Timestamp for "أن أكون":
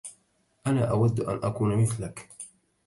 1.19-1.81